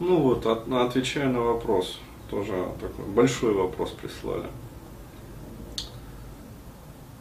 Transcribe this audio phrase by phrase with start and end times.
[0.00, 1.98] Ну вот, от, отвечая на вопрос,
[2.30, 4.46] тоже такой большой вопрос прислали.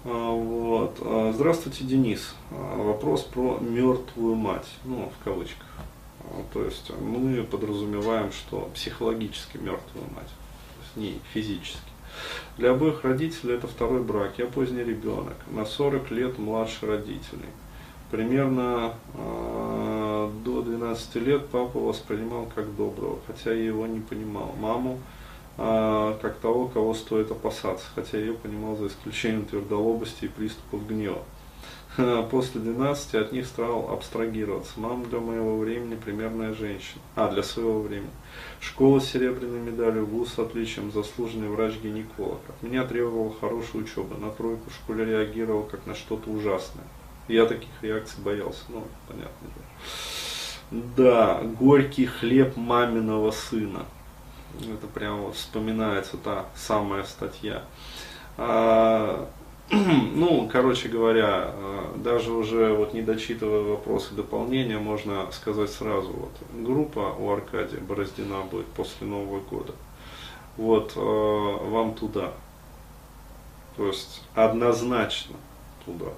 [0.05, 0.97] А, вот.
[1.01, 2.35] А, здравствуйте, Денис.
[2.51, 5.65] А, вопрос про мертвую мать, ну, в кавычках.
[6.53, 11.79] То есть мы подразумеваем, что психологически мертвую мать, то есть не физически.
[12.57, 14.33] Для обоих родителей это второй брак.
[14.37, 17.49] Я поздний ребенок, на 40 лет младше родителей.
[18.11, 18.93] Примерно
[20.43, 24.53] до 12 лет папа воспринимал как доброго, хотя я его не понимал.
[24.59, 24.99] Маму
[25.57, 30.87] э, как того, кого стоит опасаться, хотя я ее понимал за исключением твердолобости и приступов
[30.87, 31.23] гнева.
[32.31, 34.79] После 12 от них стал абстрагироваться.
[34.79, 37.01] Мама для моего времени примерная женщина.
[37.15, 38.11] А, для своего времени.
[38.59, 42.39] Школа с серебряной медалью, вуз с отличием, заслуженный врач-гинеколог.
[42.47, 44.15] От меня требовала хорошей учебы.
[44.17, 46.85] На тройку в школе реагировал как на что-то ужасное.
[47.27, 49.47] Я таких реакций боялся, ну, понятно.
[50.71, 53.85] Да, горький хлеб маминого сына.
[54.59, 57.63] Это прямо вот вспоминается та самая статья.
[58.37, 59.29] А,
[59.71, 66.33] ну, короче говоря, а, даже уже вот не дочитывая вопросы дополнения, можно сказать сразу, вот,
[66.53, 69.73] группа у Аркадия Бороздина будет после Нового года.
[70.57, 72.33] Вот, а, вам туда.
[73.77, 75.37] То есть однозначно
[75.85, 76.11] туда.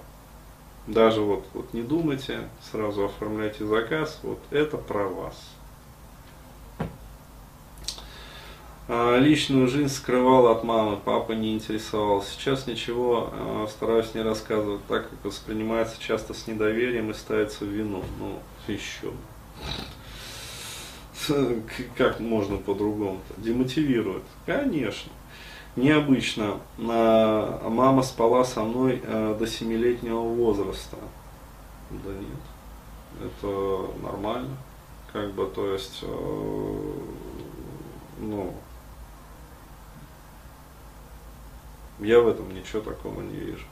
[0.90, 5.36] Даже вот, вот не думайте, сразу оформляйте заказ, вот это про вас.
[8.88, 12.32] А, личную жизнь скрывал от мамы, папа не интересовался.
[12.32, 17.68] Сейчас ничего а, стараюсь не рассказывать, так как воспринимается часто с недоверием и ставится в
[17.68, 18.04] вину.
[18.18, 19.12] Ну, еще.
[21.98, 23.40] Как можно по-другому-то?
[23.40, 24.24] Демотивирует.
[24.48, 25.12] Конечно
[25.76, 26.60] необычно.
[26.78, 30.98] Мама спала со мной э, до семилетнего возраста.
[31.90, 34.58] Да нет, это нормально.
[35.12, 36.94] Как бы, то есть, э,
[38.20, 38.54] ну,
[42.00, 43.66] я в этом ничего такого не вижу.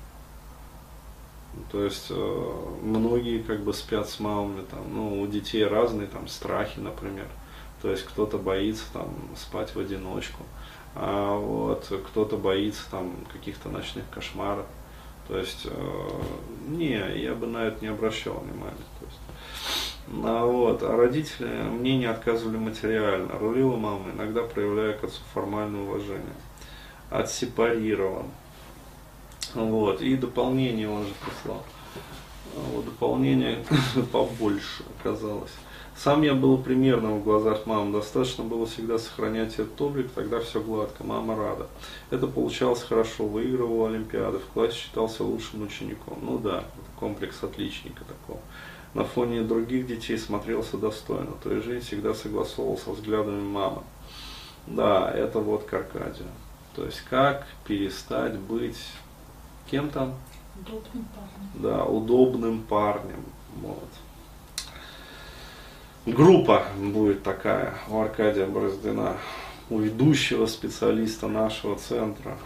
[1.72, 6.28] То есть э, многие как бы спят с мамами, там, ну, у детей разные там
[6.28, 7.28] страхи, например.
[7.82, 10.44] То есть кто-то боится там спать в одиночку
[10.96, 14.66] а вот, кто-то боится там каких-то ночных кошмаров.
[15.28, 16.10] То есть, э,
[16.68, 18.76] не, я бы на это не обращал внимания.
[19.00, 19.20] То есть,
[20.24, 23.38] а вот, а родители мне не отказывали материально.
[23.38, 26.34] Рулила мама, иногда проявляя к отцу формальное уважение.
[27.10, 28.28] Отсепарирован.
[29.54, 31.64] Вот, и дополнение он же прислал.
[32.56, 33.64] Вот, дополнение
[34.12, 35.52] побольше оказалось.
[35.98, 40.62] Сам я был примерным в глазах мамы, достаточно было всегда сохранять этот облик, тогда все
[40.62, 41.66] гладко, мама рада.
[42.12, 46.20] Это получалось хорошо, выигрывал Олимпиады, в классе считался лучшим учеником.
[46.22, 46.66] Ну да,
[47.00, 48.40] комплекс отличника такого.
[48.94, 53.82] На фоне других детей смотрелся достойно, то есть жизнь всегда согласовывался взглядами мамы.
[54.68, 56.28] Да, это вот Каркадия.
[56.76, 58.78] То есть как перестать быть
[59.72, 60.14] кем-то?
[60.62, 61.50] Удобным парнем.
[61.56, 63.26] Да, удобным парнем.
[63.62, 63.90] Вот.
[66.08, 69.18] Группа будет такая у Аркадия Бороздина,
[69.70, 72.38] у ведущего специалиста нашего центра.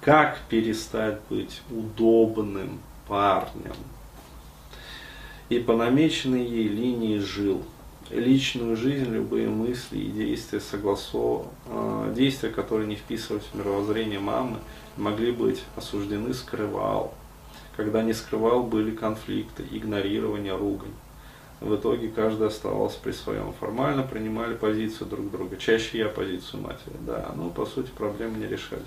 [0.00, 3.74] Как перестать быть удобным парнем?
[5.50, 7.62] И по намеченной ей линии жил.
[8.08, 11.48] Личную жизнь, любые мысли и действия согласов...
[11.66, 14.56] Э, действия, которые не вписывались в мировоззрение мамы,
[14.96, 17.12] могли быть осуждены, скрывал.
[17.76, 20.94] Когда не скрывал, были конфликты, игнорирование, ругань.
[21.60, 23.52] В итоге каждый оставался при своем.
[23.58, 25.56] Формально принимали позицию друг друга.
[25.56, 27.32] Чаще я позицию матери, да.
[27.34, 28.86] Но по сути проблемы не решались.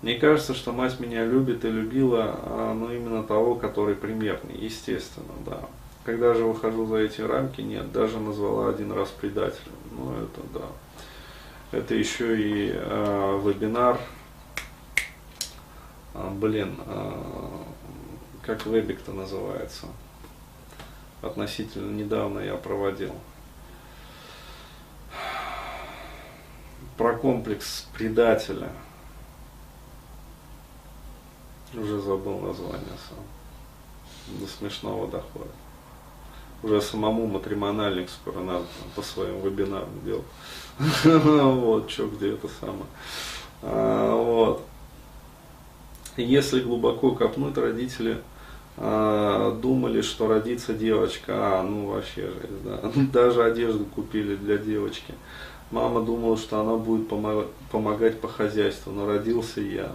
[0.00, 5.34] Мне кажется, что мать меня любит и любила, а, ну, именно того, который примерный, естественно,
[5.44, 5.60] да.
[6.04, 9.72] Когда же выхожу за эти рамки, нет, даже назвала один раз предателем.
[9.92, 11.78] Ну, это да.
[11.78, 13.98] Это еще и э, вебинар,
[16.14, 17.12] а, блин, э,
[18.42, 19.86] как вебик-то называется?
[21.22, 23.14] Относительно недавно я проводил.
[26.96, 28.70] Про комплекс предателя.
[31.74, 34.38] Уже забыл название сам.
[34.40, 35.52] До смешного доходит.
[36.62, 38.64] Уже самому матримональник скоро надо
[38.96, 40.24] по своим вебинарам делать.
[41.04, 42.86] Вот, что где это самое.
[43.62, 44.64] А, вот.
[46.16, 48.20] Если глубоко копнуть, родители
[48.80, 52.92] думали, что родится девочка, а, ну вообще же, да.
[53.12, 55.14] Даже одежду купили для девочки.
[55.70, 59.90] Мама думала, что она будет помогать, помогать по хозяйству, но родился я.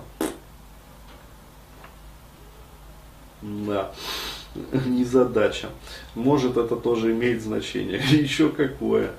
[3.41, 3.91] Да,
[4.85, 5.69] не задача.
[6.15, 7.99] Может это тоже имеет значение.
[8.11, 9.11] Еще какое.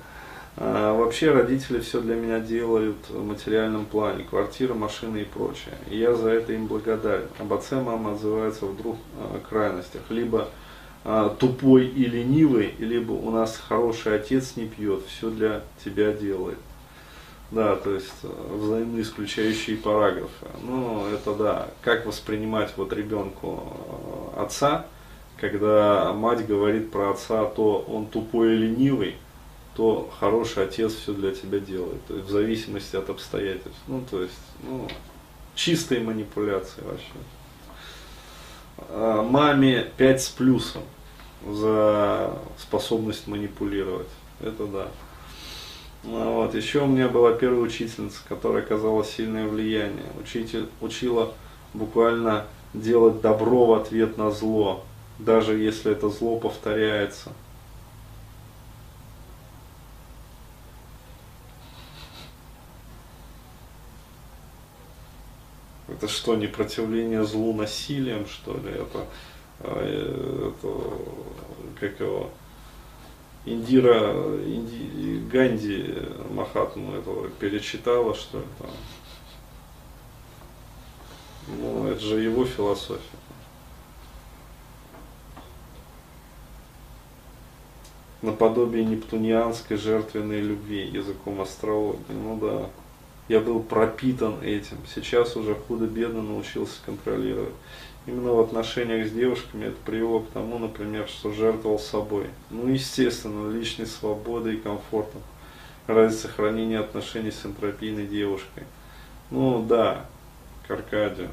[0.57, 5.75] А, вообще родители все для меня делают в материальном плане, квартира, машины и прочее.
[5.89, 7.27] И я за это им благодарен.
[7.39, 10.01] Об отце мама отзывается в двух а, крайностях.
[10.09, 10.49] Либо
[11.03, 16.57] а, тупой и ленивый, либо у нас хороший отец не пьет, все для тебя делает.
[17.51, 20.47] Да, то есть а, взаимно исключающие параграфы.
[20.63, 21.67] Ну, это да.
[21.81, 23.63] Как воспринимать вот ребенку
[24.35, 24.87] а, отца,
[25.37, 29.15] когда мать говорит про отца, то он тупой и ленивый,
[29.75, 32.03] то хороший отец все для тебя делает.
[32.07, 33.81] То есть в зависимости от обстоятельств.
[33.87, 34.33] Ну, то есть,
[34.63, 34.87] ну,
[35.53, 37.05] чистые манипуляции вообще.
[38.89, 40.83] А, маме 5 с плюсом
[41.45, 44.07] за способность манипулировать.
[44.39, 44.87] Это да.
[46.05, 46.55] А вот.
[46.55, 50.05] Еще у меня была первая учительница, которая оказала сильное влияние.
[50.21, 51.33] Учитель учила
[51.73, 54.83] буквально делать добро в ответ на зло,
[55.19, 57.31] даже если это зло повторяется.
[65.95, 68.71] Это что, непротивление злу насилием, что ли?
[68.71, 69.05] Это,
[69.61, 72.31] а, это как его,
[73.45, 74.11] Индира,
[74.43, 75.95] Инди, Ганди
[76.31, 78.69] Махатму этого перечитала, что это.
[81.47, 82.99] Ну, это же его философия.
[88.21, 92.01] Наподобие нептунианской жертвенной любви языком астрологии.
[92.09, 92.69] Ну да
[93.27, 94.77] я был пропитан этим.
[94.93, 97.53] Сейчас уже худо-бедно научился контролировать.
[98.05, 102.27] Именно в отношениях с девушками это привело к тому, например, что жертвовал собой.
[102.51, 105.21] Ну, естественно, личной свободой и комфортом
[105.87, 108.63] ради сохранения отношений с энтропийной девушкой.
[109.31, 110.05] Ну, да,
[110.67, 111.29] к Аркадию.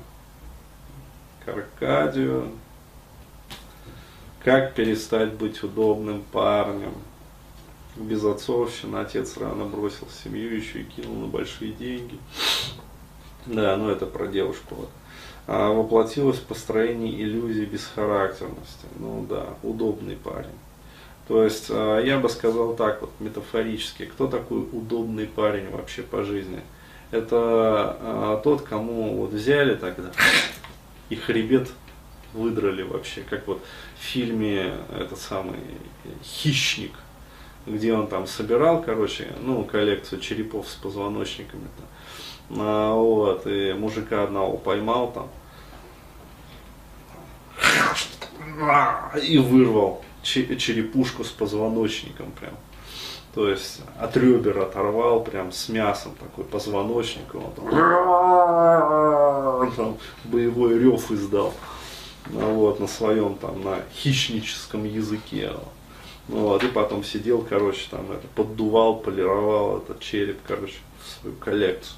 [4.42, 6.94] Как перестать быть удобным парнем?
[7.96, 12.18] Безотцовщина, отец рано бросил семью еще и кинул на большие деньги.
[13.46, 14.74] Да, ну это про девушку.
[14.76, 14.90] Вот.
[15.46, 18.86] А воплотилось в построении иллюзии бесхарактерности.
[18.98, 20.58] Ну да, удобный парень.
[21.28, 26.24] То есть а, я бы сказал так вот метафорически, кто такой удобный парень вообще по
[26.24, 26.60] жизни?
[27.10, 30.12] Это а, тот, кому вот взяли тогда
[31.10, 31.68] и хребет
[32.32, 33.62] выдрали вообще, как вот
[33.98, 35.58] в фильме этот самый
[36.22, 36.92] хищник,
[37.66, 41.62] где он там собирал, короче, ну, коллекцию черепов с позвоночниками.
[41.62, 41.84] -то.
[42.58, 45.28] А, вот, и мужика одного поймал там.
[49.22, 52.54] И вырвал черепушку с позвоночником прям.
[53.34, 57.34] То есть от ребер оторвал прям с мясом такой позвоночник.
[57.34, 57.70] Он там,
[59.76, 61.54] там боевой рев издал.
[62.26, 65.50] Ну, вот, на своем там, на хищническом языке.
[65.50, 65.68] Вот,
[66.28, 70.76] и потом сидел, короче, там это, поддувал, полировал этот череп, короче,
[71.20, 71.96] свою коллекцию.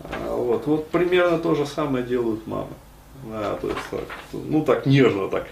[0.00, 2.72] А, вот, вот примерно то же самое делают мамы.
[3.24, 5.46] Да, то есть так, ну так нежно так.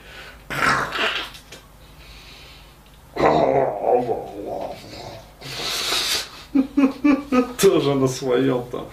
[7.61, 8.87] Тоже на своем там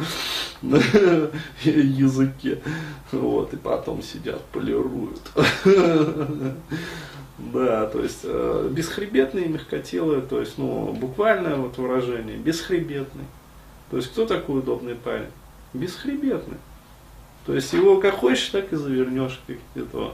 [1.63, 2.61] языке.
[3.11, 5.21] Вот, и потом сидят, полируют.
[7.37, 13.25] Да, то есть э, бесхребетные мягкотелые, то есть, ну, буквальное вот выражение, бесхребетный.
[13.91, 15.29] То есть, кто такой удобный парень?
[15.73, 16.57] Бесхребетный.
[17.45, 20.13] То есть, его как хочешь, так и завернешь, как этого.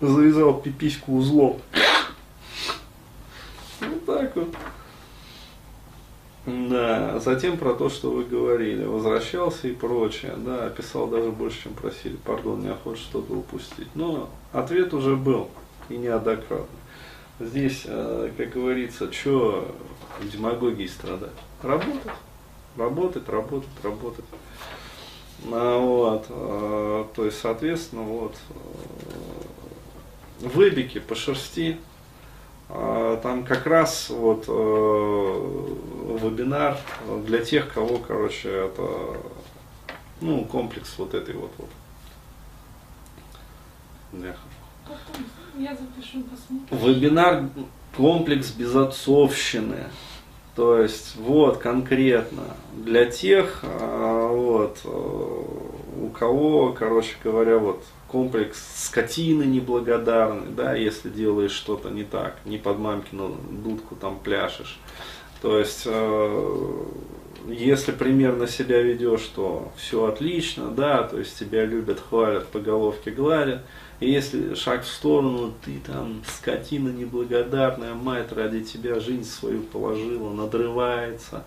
[0.00, 1.60] Завязал пипиську узлом.
[3.80, 4.54] Вот так вот.
[6.46, 11.72] Да, затем про то, что вы говорили, возвращался и прочее, да, описал даже больше, чем
[11.72, 13.88] просили, пардон, не охота что-то упустить.
[13.94, 15.48] Но ответ уже был,
[15.88, 16.66] и неоднократно.
[17.40, 19.74] Здесь, э, как говорится, что
[20.32, 21.30] демагогии страдать?
[21.62, 22.12] Работать,
[22.76, 24.24] работать, работать, работать.
[25.50, 31.93] А, вот, а, то есть, соответственно, вот, э, выбеги по шерсти, а,
[32.68, 34.50] там как раз вот э,
[36.22, 36.78] вебинар
[37.26, 38.88] для тех, кого, короче, это,
[40.20, 41.68] ну, комплекс вот этой вот вот.
[45.56, 46.66] Я запишу, посмотрим.
[46.70, 47.48] Вебинар
[47.96, 49.84] комплекс безотцовщины.
[50.56, 52.44] То есть, вот, конкретно,
[52.76, 57.82] для тех, а, вот, э, у кого, короче говоря, вот,
[58.14, 64.78] комплекс скотины неблагодарный, да, если делаешь что-то не так, не под мамкину дудку там пляшешь.
[65.42, 66.84] То есть, э,
[67.48, 73.10] если примерно себя ведешь, то все отлично, да, то есть тебя любят, хвалят, по головке
[73.10, 73.62] гладят,
[73.98, 80.30] И если шаг в сторону, ты там скотина неблагодарная, мать ради тебя жизнь свою положила,
[80.32, 81.42] надрывается.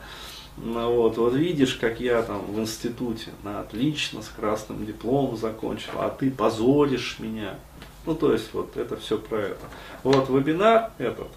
[0.58, 5.92] Ну, вот, вот видишь, как я там в институте на отлично, с красным дипломом закончил,
[5.96, 7.60] а ты позоришь меня.
[8.06, 9.66] Ну, то есть, вот это все про это.
[10.04, 11.28] Вот вебинар этот,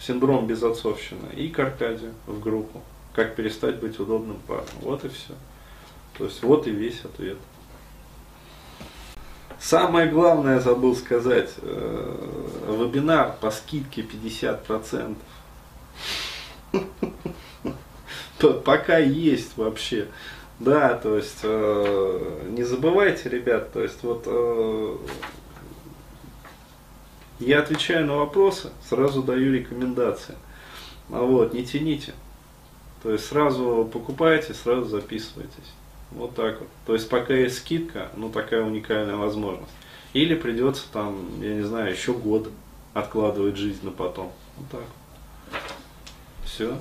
[0.00, 1.76] синдром безотцовщины, и к
[2.26, 2.82] в группу.
[3.14, 4.66] Как перестать быть удобным парнем.
[4.82, 5.34] Вот и все.
[6.18, 7.38] То есть, вот и весь ответ.
[9.60, 15.16] Самое главное забыл сказать, э, вебинар по скидке 50%.
[18.38, 20.08] Пока есть вообще.
[20.58, 24.96] Да, то есть э, не забывайте, ребят, то есть вот э,
[27.40, 30.34] я отвечаю на вопросы, сразу даю рекомендации.
[31.10, 32.14] А вот, не тяните.
[33.02, 35.72] То есть сразу покупайте, сразу записывайтесь.
[36.10, 36.68] Вот так вот.
[36.86, 39.72] То есть пока есть скидка, ну такая уникальная возможность.
[40.14, 42.50] Или придется там, я не знаю, еще год
[42.94, 44.32] откладывать жизнь на потом.
[44.56, 45.60] Вот так.
[46.44, 46.78] Все.